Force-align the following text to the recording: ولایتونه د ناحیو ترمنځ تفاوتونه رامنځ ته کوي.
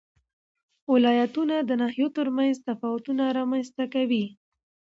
ولایتونه 0.93 1.55
د 1.61 1.71
ناحیو 1.81 2.07
ترمنځ 2.17 2.55
تفاوتونه 2.69 3.23
رامنځ 3.37 3.67
ته 3.77 3.83
کوي. 3.93 4.25